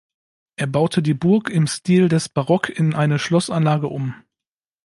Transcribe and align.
Er 0.55 0.65
baute 0.65 1.03
die 1.03 1.13
Burg 1.13 1.51
im 1.51 1.67
Stil 1.67 2.09
des 2.09 2.27
Barock 2.27 2.69
in 2.69 2.95
eine 2.95 3.19
Schlossanlage 3.19 3.85
um. 3.87 4.15